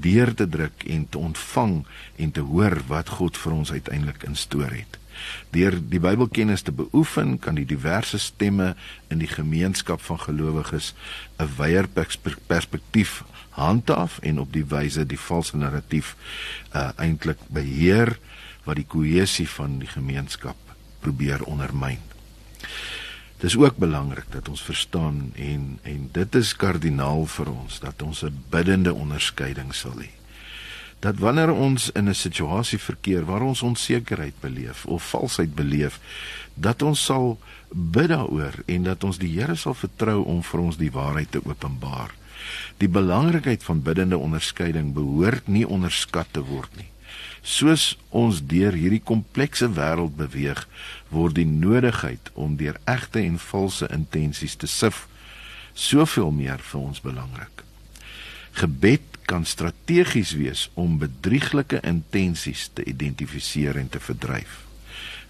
[0.00, 1.84] deur te druk en te ontvang
[2.16, 4.98] en te hoor wat God vir ons uiteindelik instoor het.
[5.54, 8.74] Deur die Bybelkennis te beoefen, kan die diverse stemme
[9.08, 10.94] in die gemeenskap van gelowiges
[11.38, 16.16] 'n wyeer pers- perspektief handhaaf en op die wyse die valse narratief
[16.74, 18.18] uh, eintlik beheer
[18.64, 20.56] wat die kohesie van die gemeenskap
[21.00, 22.13] probeer ondermyn.
[23.44, 28.22] Dis ook belangrik dat ons verstaan en en dit is kardinaal vir ons dat ons
[28.24, 30.08] 'n biddende onderskeiding sal hê.
[30.98, 36.00] Dat wanneer ons in 'n situasie verkeer waar ons onsekerheid beleef of valsheid beleef,
[36.54, 37.38] dat ons sal
[37.68, 41.44] bid daaroor en dat ons die Here sal vertrou om vir ons die waarheid te
[41.44, 42.14] openbaar.
[42.76, 46.93] Die belangrikheid van biddende onderskeiding behoort nie onderskat te word nie.
[47.42, 50.66] Soos ons deur hierdie komplekse wêreld beweeg,
[51.08, 55.06] word die nodigheid om deur egte en valse intensies te sif
[55.74, 57.64] soveel meer vir ons belangrik.
[58.54, 64.62] Gebed kan strategies wees om bedrieglike intensies te identifiseer en te verdryf.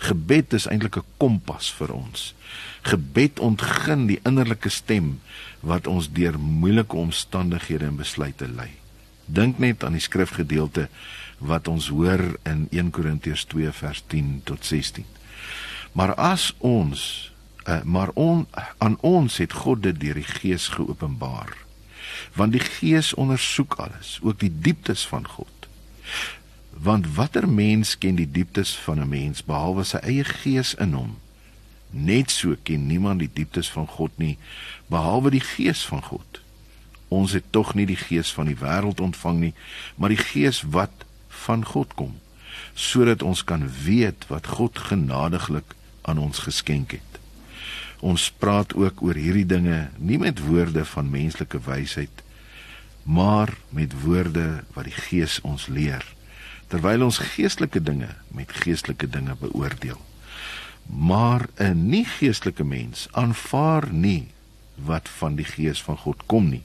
[0.04, 2.34] Gebed is eintlik 'n kompas vir ons.
[2.82, 5.20] Gebed ontgin die innerlike stem
[5.60, 8.70] wat ons deur moeilike omstandighede en besluite lei.
[9.26, 10.88] Dink net aan die skrifgedeelte
[11.44, 15.04] wat ons hoor in 1 Korintiërs 2 vers 10 tot 16.
[15.92, 17.32] Maar as ons
[17.68, 18.46] uh, maar on,
[18.78, 21.56] aan ons het God dit deur die Gees geopenbaar.
[22.34, 25.68] Want die Gees ondersoek alles, ook die dieptes van God.
[26.70, 31.16] Want watter mens ken die dieptes van 'n mens behalwe sy eie gees in hom?
[31.90, 34.38] Net so ken niemand die dieptes van God nie
[34.86, 36.40] behalwe die Gees van God.
[37.08, 39.54] Ons het tog nie die gees van die wêreld ontvang nie,
[39.96, 40.90] maar die gees wat
[41.46, 42.14] van God kom,
[42.74, 47.20] sodat ons kan weet wat God genadiglik aan ons geskenk het.
[48.04, 52.22] Ons praat ook oor hierdie dinge nie met woorde van menslike wysheid,
[53.04, 56.04] maar met woorde wat die Gees ons leer,
[56.68, 60.00] terwyl ons geestelike dinge met geestelike dinge beoordeel.
[60.84, 64.28] Maar 'n nie geestelike mens aanvaar nie
[64.74, 66.62] wat van die Gees van God kom nie.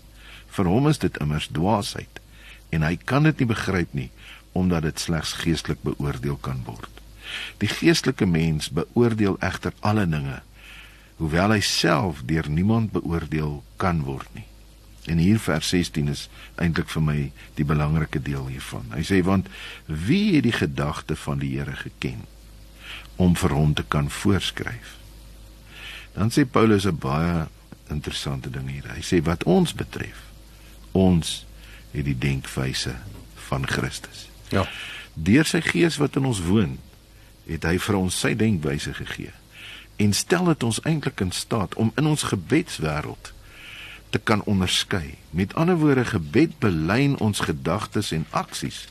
[0.47, 2.19] Vir hom is dit immers dwaasheid
[2.69, 4.09] en hy kan dit nie begryp nie
[4.51, 7.01] omdat dit slegs geestelik beoordeel kan word.
[7.61, 10.41] Die geestelike mens beoordeel egter alle dinge
[11.19, 14.45] hoewel hy self deur niemand beoordeel kan word nie.
[15.11, 17.17] En hier vers 16 is eintlik vir my
[17.57, 18.87] die belangrike deel hiervan.
[18.95, 19.49] Hy sê want
[19.85, 22.23] wie het die gedagte van die Here geken
[23.19, 24.95] om vir hom te kan voorskryf?
[26.15, 27.47] Dan sê Paulus 'n baie
[27.89, 28.87] interessante ding hier.
[28.87, 30.23] Hy sê wat ons betref,
[30.91, 31.45] ons
[31.91, 32.95] het die denkwyse
[33.35, 34.28] van Christus.
[34.49, 34.67] Ja.
[35.13, 36.77] Deur sy gees wat in ons woon,
[37.49, 39.33] het hy vir ons sy denkwyse gegee
[39.99, 43.33] en stel dit ons eintlik in staat om in ons gebedswêreld
[44.09, 45.17] te kan onderskei.
[45.35, 48.85] Met ander woorde, gebed belyn ons gedagtes en aksies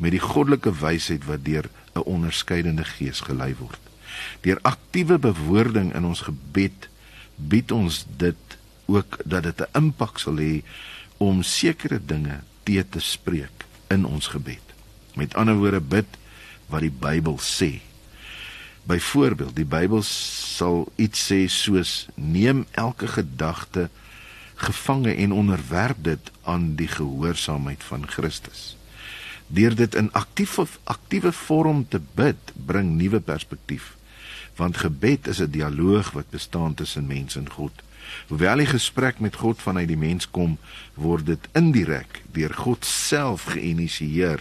[0.00, 3.80] met die goddelike wysheid wat deur 'n onderskeidende gees gelei word.
[4.40, 6.88] Deur aktiewe bewoording in ons gebed
[7.36, 10.62] bied ons dit ook dat dit 'n impak sal hê
[11.16, 14.65] om sekere dinge te te spreek in ons gebed.
[15.16, 16.18] Met ander woorde, bid
[16.68, 17.78] wat die Bybel sê
[18.86, 23.88] Byvoorbeeld, die Bybel sal iets sê soos neem elke gedagte
[24.62, 28.76] gevange en onderwerp dit aan die gehoorsaamheid van Christus.
[29.46, 33.96] Deur dit in aktiewe aktiewe vorm te bid, bring nuwe perspektief.
[34.56, 37.72] Want gebed is 'n dialoog wat bestaan tussen mens en God.
[38.28, 40.58] Hoewel die gesprek met God vanuit die mens kom,
[40.94, 44.40] word dit indirek deur God self geïnisieer.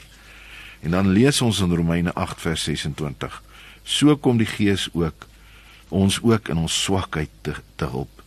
[0.86, 3.41] En dan lees ons in Romeine 8 vers 26
[3.86, 5.27] so kom die Gees ook
[5.93, 8.23] ons ook in ons swakheid te, te help.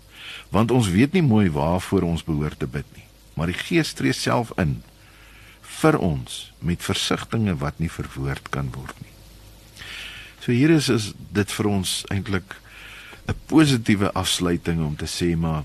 [0.55, 3.05] Want ons weet nie mooi waarvoor ons behoort te bid nie,
[3.35, 4.79] maar die Gees tree self in
[5.79, 9.15] vir ons met versigtings wat nie verwoord kan word nie.
[10.43, 12.57] So hier is is dit vir ons eintlik
[13.29, 15.65] 'n positiewe afsluiting om te sê maar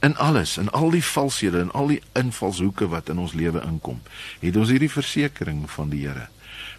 [0.00, 4.00] in alles, in al die valshede en al die invalshoeke wat in ons lewe inkom,
[4.40, 6.28] het ons hierdie versekering van die Here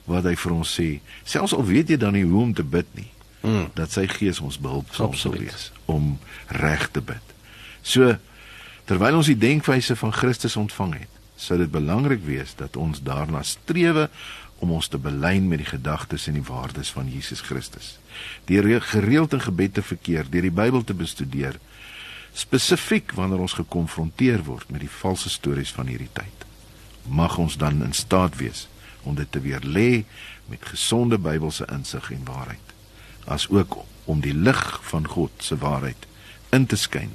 [0.09, 0.87] wat hy vir ons sê.
[1.27, 3.09] Selfs al weet jy dan nie hoe om te bid nie,
[3.43, 3.69] mm.
[3.77, 6.15] dat sy gees ons behulp sal wees om
[6.59, 7.35] reg te bid.
[7.85, 8.15] So
[8.89, 13.43] terwyl ons die denkwyse van Christus ontvang het, sou dit belangrik wees dat ons daarna
[13.45, 14.09] strewe
[14.59, 17.97] om ons te belyn met die gedagtes en die waardes van Jesus Christus.
[18.49, 21.59] Deur gereeld in gebed te verkeer, deur die Bybel te bestudeer,
[22.39, 26.45] spesifiek wanneer ons gekonfronteer word met die valse stories van hierdie tyd.
[27.07, 28.67] Mag ons dan in staat wees
[29.03, 30.03] om dit te weer lê
[30.47, 32.75] met gesonde Bybelse insig en waarheid
[33.29, 36.07] as ook om die lig van God se waarheid
[36.49, 37.11] in te skyn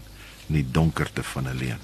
[0.46, 1.82] in die donkerte van 'n leuen.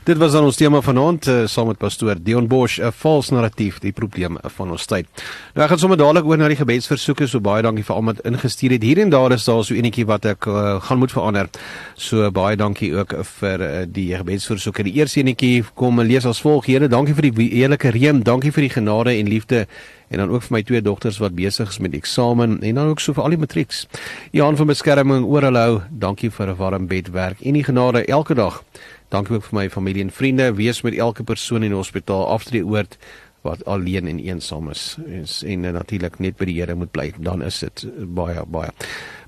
[0.00, 3.78] Dit was dan ons tema vanaand uh, saam met pastoor Dion Bosch, 'n vals narratief,
[3.84, 5.06] die probleem van ons tyd.
[5.52, 8.24] Nou ek gaan sommer dadelik oor na die gebedsversoeke, so baie dankie vir almal wat
[8.24, 8.82] ingestuur het.
[8.82, 11.50] Hier en daar is daar so enetjie wat ek uh, gaan moet verander.
[11.96, 14.82] So baie dankie ook vir uh, die gebedsversoeke.
[14.88, 18.62] Die eerste enetjie kom lees as volg: Here, dankie vir die heerlike reën, dankie vir
[18.62, 19.66] die genade en liefde
[20.08, 23.00] en dan ook vir my twee dogters wat besig is met eksamen en dan ook
[23.00, 23.86] so vir al die matrieks.
[24.32, 25.82] Johan van beskerming oor hulle hou.
[25.90, 28.64] Dankie vir 'n warm bedwerk en die genade elke dag.
[29.10, 30.52] Dankie ook vir my familie en vriende.
[30.54, 32.96] Wees met elke persoon in die hospitaal aftree oord
[33.42, 37.08] wat alleen en eensaam is en, en natuurlik net by die Here moet bly.
[37.18, 38.70] Dan is dit baie baie.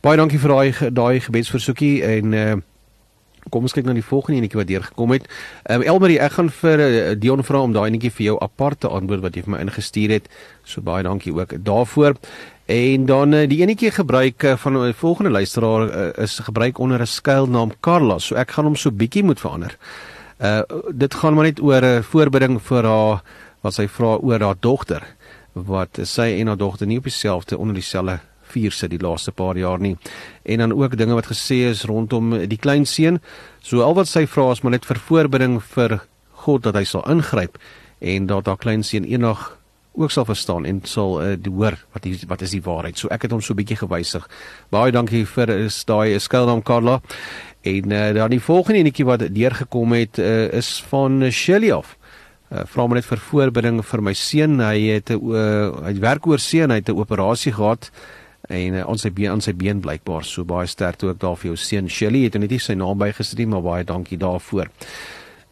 [0.05, 2.55] Baie dankie vir daai daai gebedsversoekie en uh,
[3.51, 5.29] kom ons kyk na die volgende enetjie wat deurgekom het.
[5.65, 8.85] Ehm um, Elmarie, ek gaan vir uh, Dion vra om daai enetjie vir jou apart
[8.85, 10.29] te antwoord wat jy vir my ingestuur het.
[10.63, 12.19] So baie dankie ook daarvoor.
[12.73, 17.01] En dan uh, die enetjie gebruik uh, van 'n uh, volgende luisteraar is gebruik onder
[17.01, 18.19] 'n skuilnaam Carla.
[18.19, 19.77] So ek gaan hom so bietjie moet verander.
[20.41, 20.63] Uh
[20.95, 23.23] dit gaan maar net oor 'n voorbereiding vir haar
[23.61, 25.03] wat sy vra oor haar dogter
[25.53, 29.57] wat sy en haar dogter nie op dieselfde onder dieselfde vier sit die laaste paar
[29.57, 29.97] jaar nie.
[30.43, 33.21] En dan ook dinge wat gesê is rondom die klein seun.
[33.61, 36.01] So al wat sy vra is maar net vir voorbereiding vir
[36.31, 37.59] God dat hy sal ingryp
[37.99, 39.62] en dat haar klein seun eendag
[39.93, 42.99] ook sal verstaan en sal uh, die hoor wat die, wat is die waarheid.
[42.99, 44.29] So ek het hom so 'n bietjie gewysig.
[44.71, 47.01] Baie dankie vir is daai skuilnaam Karla.
[47.63, 51.97] En uh, dan die volgende enetjie wat deurgekom het uh, is van Shelly of.
[52.51, 54.61] Uh, vra my net vir voorbereiding vir my seun.
[54.61, 57.91] Hy het 'n uh, hy werk oor seun, hy het 'n operasie gehad
[58.51, 61.53] en uh, ons sy been aan sy been blykbaar so baie sterk ook daar vir
[61.53, 64.69] jou seun Shelly het net nie sy naam bygesit maar baie dankie daarvoor.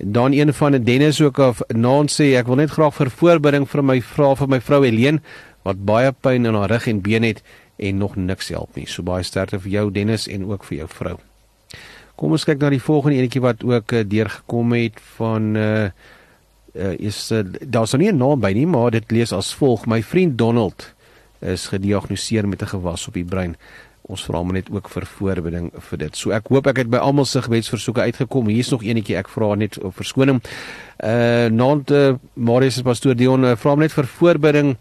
[0.03, 3.82] Dan een van Dennis ook of Naan sê ek wil net graag vir voorbereiding vir
[3.84, 5.20] my vra vir my vrou Helene
[5.62, 7.42] wat baie pyn in haar rug en been het
[7.76, 8.86] en nog niks help nie.
[8.88, 11.16] So baie sterkte vir jou Dennis en ook vir jou vrou.
[12.16, 15.90] Kom ons kyk na die volgende enetjie wat ook uh, deurgekom het van uh,
[16.76, 20.03] uh is uh, daar's nie 'n naam by nie, maar dit lees as volg: My
[20.03, 20.94] vriend Donald
[21.40, 23.57] is gediagnoseer met 'n gewas op die brein.
[24.09, 26.16] Ons vra hom net ook vir voorbereiding vir dit.
[26.16, 28.48] So ek hoop ek het by almal se gebedsversoeke uitgekom.
[28.48, 30.40] Hier's nog enetjie ek vra net op verskoning.
[31.05, 34.74] Uh naand uh, Marius se pastoor Dion uh, vra net vir voorbereiding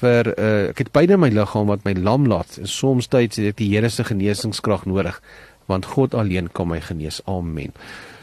[0.00, 3.54] vir uh ek het in my liggaam wat my lam laat en soms tyd het
[3.54, 5.20] ek die Here se genesingskrag nodig
[5.66, 7.22] want God alleen kan my genees.
[7.26, 7.72] Amen.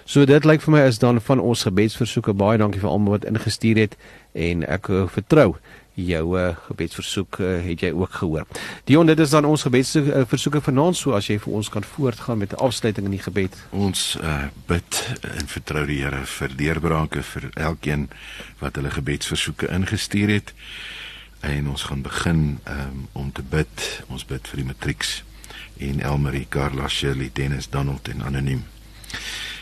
[0.05, 2.33] So dit lyk vir my is dan van ons gebedsversoeke.
[2.33, 3.97] Baie dankie vir almal wat ingestuur het
[4.33, 5.55] en ek uh, vertrou
[5.93, 8.45] jou uh, gebedsversoek uh, het jy ook gehoor.
[8.83, 12.53] Dion, dit is dan ons gebedsversoeke vanaand so as jy vir ons kan voortgaan met
[12.53, 13.55] 'n afsluiting in die gebed.
[13.69, 18.09] Ons uh, bid en vertrou die Here vir deurbrake vir elkeen
[18.59, 20.53] wat hulle gebedsversoeke ingestuur het.
[21.41, 24.03] En ons gaan begin um, om te bid.
[24.07, 25.23] Ons bid vir die matrieks
[25.77, 28.63] en Elmarie, Carla, Shirley, Dennis, Donald en anoniem.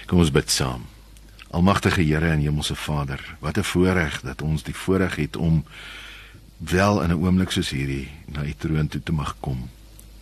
[0.05, 0.85] Kom ons bid saam.
[1.49, 5.63] Almagtige Here en Hemelse Vader, wat 'n voorreg dat ons die voorreg het om
[6.59, 9.69] wel in 'n oomblik soos hierdie na U troon toe te mag kom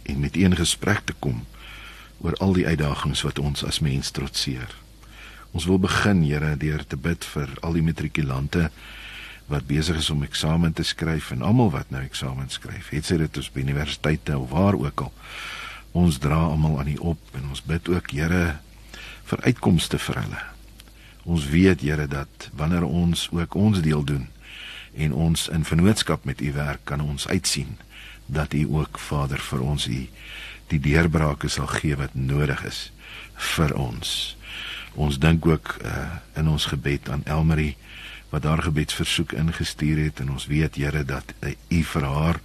[0.03, 1.45] en met U in gesprek te kom
[2.21, 4.75] oor al die uitdagings wat ons as mens trotseer.
[5.51, 8.69] Ons wil begin, Here, deur te bid vir al die matrikulante
[9.47, 12.89] wat besig is om eksamen te skryf en almal wat nou eksamen skryf.
[12.89, 15.13] Het sy dit op universiteite of waar ook al.
[15.91, 18.59] Ons dra almal aan U op en ons bid ook Here
[19.23, 20.41] vir uitkomste vir hulle.
[21.23, 24.27] Ons weet Here dat wanneer ons ook ons deel doen
[24.97, 27.77] en ons in vennootskap met U werk kan ons uitsien
[28.25, 30.01] dat U ook Vader vir ons U
[30.67, 32.91] die deurbrake sal gee wat nodig is
[33.55, 34.35] vir ons.
[34.97, 37.75] Ons dink ook uh, in ons gebed aan Elmarie
[38.33, 42.41] wat haar gebedsversoek ingestuur het en ons weet Here dat uh, U vir haar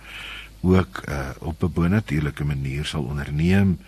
[0.62, 3.78] ook uh, op 'n bonatuurlike manier sal onderneem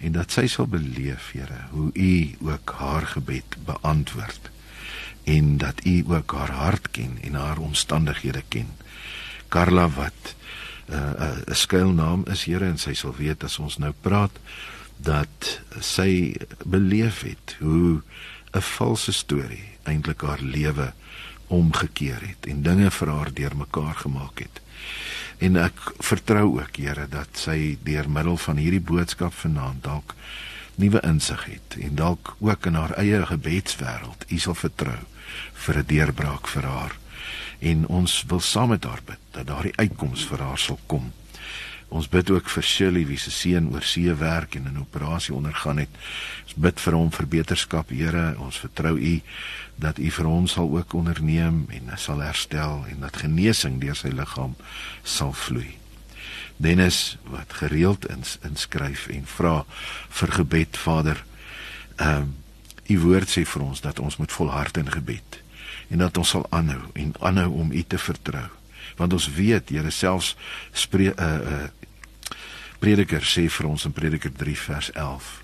[0.00, 4.50] en dat sy sal beleef, Here, hoe U ook haar gebed beantwoord
[5.30, 8.68] en dat U ook haar hart ken en haar omstandighede ken.
[9.48, 10.34] Karla wat
[10.90, 14.34] 'n uh, 'n uh, skuilnaam is, Here, en sy sal weet as ons nou praat
[14.96, 18.02] dat sy beleef het hoe
[18.52, 20.92] 'n valse storie eintlik haar lewe
[21.46, 24.60] omgekeer het en dinge vir haar deurmekaar gemaak het.
[25.38, 30.14] En ek vertrou ook Here dat sy deur middel van hierdie boodskap vanaand dalk
[30.80, 34.98] nuwe insig het en dalk ook in haar eie gebedswêreld U sal vertrou
[35.64, 36.94] vir 'n deurbraak vir haar.
[37.60, 41.12] En ons wil saam met haar bid dat daardie uitkoms vir haar sal kom.
[41.90, 45.78] Ons bid ook vir Shirley wie se seun oor see werk en 'n operasie ondergaan
[45.78, 45.90] het.
[46.44, 48.38] Ons bid vir hom vir beterskap, Here.
[48.38, 49.20] Ons vertrou U
[49.76, 54.08] dat U vir hom sal ook onderneem en sal herstel en dat genesing deur sy
[54.08, 54.54] liggaam
[55.02, 55.79] sal vloei.
[56.60, 59.64] Dennis wat gereeld ins, inskryf en vra
[60.20, 61.24] vir gebed Vader.
[61.96, 62.36] Ehm um,
[62.90, 65.36] u woord sê vir ons dat ons moet volhard in gebed
[65.94, 68.48] en dat ons sal aanhou en aanhou om u te vertrou.
[68.98, 70.34] Want ons weet Here selfs
[70.72, 71.70] spreek 'n uh, eh, uh, eh,
[72.80, 75.42] Prediker sê vir ons in Prediker 3 vers 11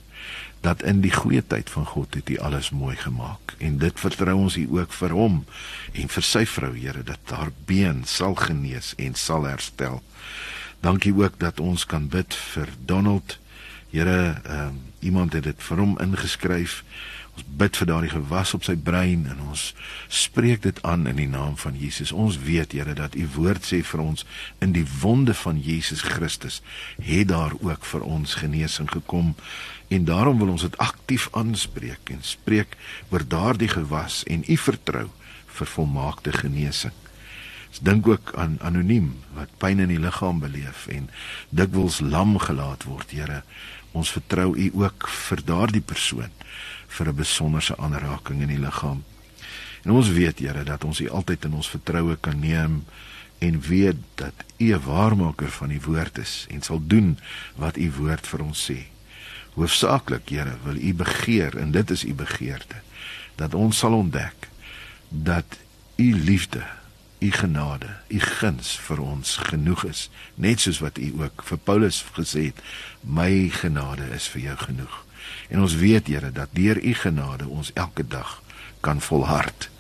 [0.61, 4.35] dat in die goeie tyd van God het hy alles mooi gemaak en dit vertrou
[4.37, 5.45] ons hier ook vir hom
[5.93, 10.03] en vir sy vrou Here dat haar been sal genees en sal herstel.
[10.81, 13.39] Dankie ook dat ons kan bid vir Donald.
[13.91, 16.83] Here, ehm um, iemand het dit vir hom ingeskryf.
[17.37, 19.75] Ons bid vir daardie gewas op sy brein en ons
[20.09, 22.13] spreek dit aan in die naam van Jesus.
[22.13, 24.25] Ons weet Here dat u woord sê vir ons
[24.65, 26.63] in die wonde van Jesus Christus
[26.97, 29.35] het daar ook vir ons genesing gekom
[29.89, 32.77] en daarom wil ons dit aktief aanspreek en spreek
[33.11, 35.09] oor daardie gewas en u vertrou
[35.47, 37.06] vir volmaakte genesing.
[37.77, 41.11] Ons dink ook aan anoniem wat pyn in die liggaam beleef en
[41.53, 43.43] dikwels lam gelaat word, Here.
[43.93, 46.33] Ons vertrou U ook vir daardie persoon
[46.89, 49.05] vir 'n besonderse aanraking in die liggaam.
[49.85, 52.85] En ons weet, Here, dat ons U altyd in ons vertroue kan neem
[53.39, 57.19] en weet dat U 'n waarmaker van die woord is en sal doen
[57.57, 58.89] wat U woord vir ons sê.
[59.55, 62.81] Hoofsaaklik, Here, wil U begeer en dit is U begeerte
[63.37, 64.49] dat ons sal ontdek
[65.09, 65.45] dat
[65.97, 66.65] u liefde,
[67.19, 72.05] u genade, u guns vir ons genoeg is, net soos wat u ook vir Paulus
[72.17, 72.61] gesê het,
[73.01, 74.97] my genade is vir jou genoeg.
[75.49, 78.43] En ons weet Here dat deur u genade ons elke dag
[78.81, 79.71] kan volhard.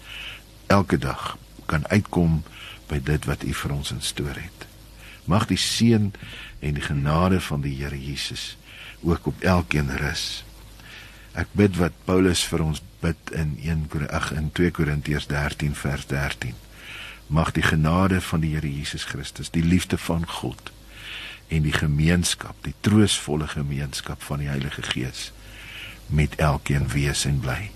[0.66, 2.42] Elke dag kan uitkom
[2.88, 4.66] by dit wat u vir ons instoor het.
[5.24, 6.12] Mag die seën
[6.60, 8.56] en die genade van die Here Jesus
[9.02, 10.44] ook op elkeen rus.
[11.36, 16.06] Ek bid wat Paulus vir ons bid in 1 ag in 2 Korintiërs 13 vers
[16.06, 16.65] 13.
[17.26, 20.72] Mag die genade van die Here Jesus Christus, die liefde van God
[21.48, 25.32] en die gemeenskap, die troostvolle gemeenskap van die Heilige Gees
[26.06, 27.70] met elkeen wees en bly.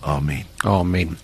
[0.00, 0.44] Amen.
[0.62, 1.18] Amen.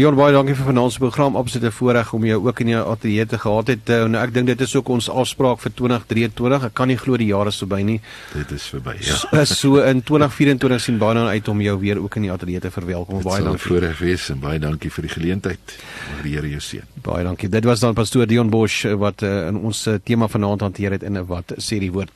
[0.00, 1.34] Dion baie dankie vir vanaand se program.
[1.36, 3.90] Absolute voorreg om jou ook in jou ateljee te gehad het.
[3.92, 6.62] Uh, nou ek dink dit is ook ons afspraak vir 2023.
[6.70, 7.98] Ek kan nie glo die jaar is verby nie.
[8.32, 8.94] Dit is verby.
[9.04, 9.18] Ja.
[9.20, 12.62] So, so in 2024 sien baie dan uit om jou weer ook in die ateljee
[12.64, 13.20] te verwelkom.
[13.26, 13.66] Baie dankie.
[13.66, 15.76] Voorreg wees en baie dankie vir die geleentheid.
[16.14, 16.88] Mag die Here jou seën.
[17.04, 17.52] Baie dankie.
[17.52, 21.20] Dit was dan pastoor Dion Bosch wat uh, in ons tema vanaand hanteer het in
[21.20, 22.08] 'n wat sê die woord.